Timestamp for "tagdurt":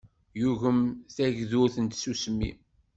1.15-1.75